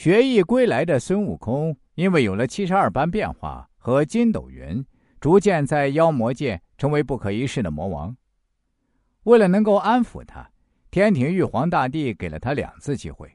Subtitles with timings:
[0.00, 4.82] 学艺归来的孙悟空，因为有了七十二般变化和筋斗云，
[5.20, 8.16] 逐渐在妖魔界成为不可一世的魔王。
[9.24, 10.50] 为了能够安抚他，
[10.90, 13.30] 天庭玉皇大帝给了他两次机会。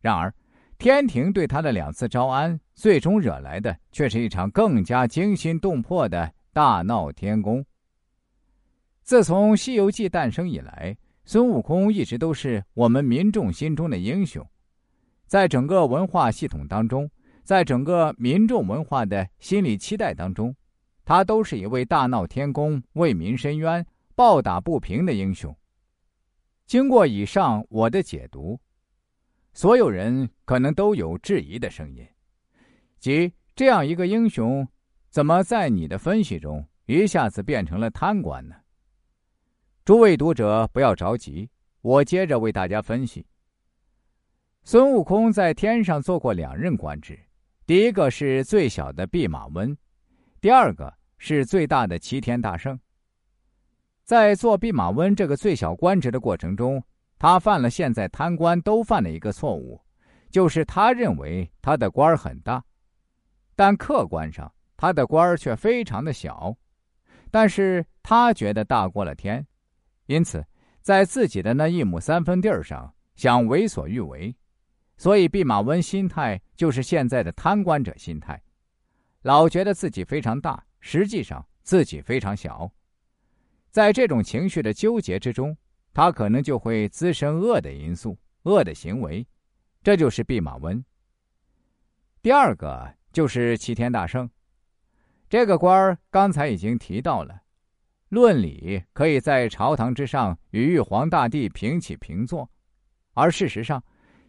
[0.00, 0.32] 然而，
[0.78, 7.66] 天庭对他的两次招安，最终惹来的却是一场更加惊心动魄的大闹天宫。
[9.02, 14.48] 自从《西游记》诞生以来，孙悟空一直都是我们民众心中的英雄。
[15.26, 17.10] 在整个文化系统当中，
[17.42, 20.54] 在整个民众文化的心理期待当中，
[21.04, 25.56] 他都是一位大闹天宫、为民伸冤、暴打不平的英雄。
[26.66, 28.58] 经过以上我的解读，
[29.52, 32.06] 所有人可能都有质疑的声音，
[32.98, 34.66] 即这样一个英雄，
[35.10, 38.54] 怎么在你的分析中一下子变成了贪官呢？
[39.84, 41.48] 诸位读者不要着急，
[41.82, 43.24] 我接着为大家分析。
[44.68, 47.16] 孙悟空在天上做过两任官职，
[47.66, 49.78] 第一个是最小的弼马温，
[50.40, 52.76] 第二个是最大的齐天大圣。
[54.02, 56.82] 在做弼马温这个最小官职的过程中，
[57.16, 59.80] 他犯了现在贪官都犯的一个错误，
[60.32, 62.60] 就是他认为他的官很大，
[63.54, 66.52] 但客观上他的官却非常的小，
[67.30, 69.46] 但是他觉得大过了天，
[70.06, 70.44] 因此
[70.82, 74.34] 在自己的那一亩三分地上想为所欲为。
[74.98, 78.42] 所以，弼马温心态就是现在的贪官者心态，
[79.20, 82.70] 老觉得自己非常大，实际上自己非常小。
[83.70, 85.54] 在这种情绪的纠结之中，
[85.92, 89.26] 他可能就会滋生恶的因素、恶的行为，
[89.82, 90.82] 这就是弼马温。
[92.22, 94.28] 第二个就是齐天大圣，
[95.28, 97.42] 这个官儿刚才已经提到了，
[98.08, 102.50] 论理可以在朝堂之上与玉皇大帝平起平坐，
[103.12, 103.84] 而事实上。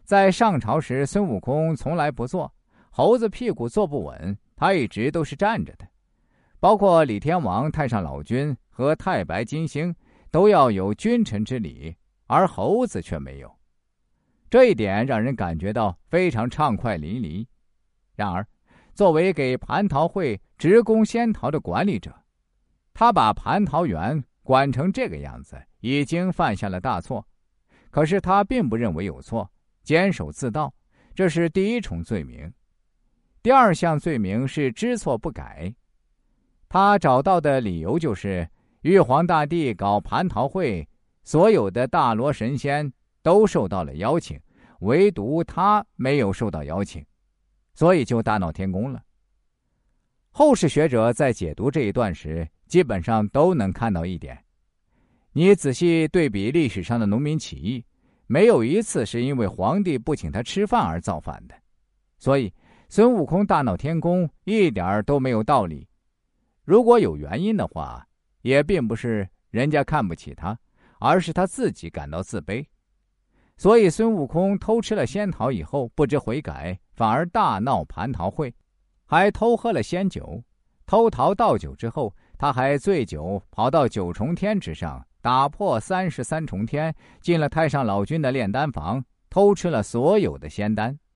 [0.07, 2.49] 在上朝时，孙悟空从来不坐，
[2.91, 5.85] 猴子屁股坐不稳，他一直都是站着的。
[6.61, 9.93] 包括李天王、太上老君和太白金星，
[10.31, 11.93] 都要有君臣之礼，
[12.25, 13.53] 而猴子却没有。
[14.49, 17.45] 这一点让人感觉到非常畅快淋漓。
[18.15, 18.47] 然而，
[18.93, 22.15] 作为给蟠桃会直供仙桃的管理者，
[22.93, 27.27] 他把蟠桃园管成这个样子，已经犯下了大错。
[27.89, 29.51] 可是他并不认为有错。
[29.87, 30.73] 坚守自盗，
[31.15, 32.51] 这是第一重罪名。
[33.41, 35.73] 第二项罪名是知错不改。
[36.67, 38.45] 他找到的理由就是，
[38.81, 40.85] 玉皇大帝搞蟠桃会，
[41.23, 44.37] 所有的大罗神仙都受到了邀请，
[44.81, 47.05] 唯独他没有受到邀请，
[47.73, 49.01] 所以就大闹天宫了。
[50.31, 54.37] 后世学者在解读这一段时，基本上都能看到一点：
[55.31, 57.85] 你仔细对比历史上的农民起义。
[58.27, 61.55] 没有一次是因为皇帝不请他吃饭而造反的，
[62.17, 62.53] 所以
[62.89, 65.87] 孙悟空大闹天宫一点儿都没有道理。
[66.63, 68.05] 如果有原因的话，
[68.41, 70.59] 也并不是人家看不起他，
[70.99, 72.65] 而是他自己感到自卑。
[73.55, 78.53] 所以孙悟空偷吃了仙桃以后不知悔改，反而大闹蟠桃会，
[79.05, 80.43] 还偷喝了仙酒。
[80.85, 85.06] 偷桃倒酒之后，他还醉酒跑到九重天之上。
[85.21, 90.97] 打破三十三重天，进了太上老君的炼丹房，偷吃了所有的仙丹。